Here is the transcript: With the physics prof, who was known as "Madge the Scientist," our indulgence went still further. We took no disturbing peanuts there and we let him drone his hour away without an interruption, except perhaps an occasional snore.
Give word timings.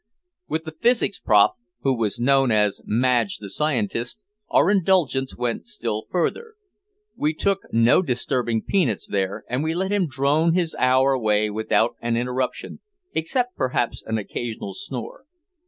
With 0.47 0.63
the 0.63 0.71
physics 0.71 1.19
prof, 1.19 1.51
who 1.81 1.95
was 1.95 2.19
known 2.19 2.49
as 2.51 2.81
"Madge 2.87 3.37
the 3.37 3.51
Scientist," 3.51 4.19
our 4.49 4.71
indulgence 4.71 5.37
went 5.37 5.67
still 5.67 6.05
further. 6.09 6.55
We 7.15 7.35
took 7.35 7.71
no 7.71 8.01
disturbing 8.01 8.63
peanuts 8.63 9.07
there 9.07 9.43
and 9.47 9.63
we 9.63 9.75
let 9.75 9.91
him 9.91 10.07
drone 10.07 10.55
his 10.55 10.75
hour 10.79 11.11
away 11.13 11.51
without 11.51 11.97
an 12.01 12.17
interruption, 12.17 12.79
except 13.13 13.55
perhaps 13.55 14.01
an 14.03 14.17
occasional 14.17 14.73
snore. 14.73 15.25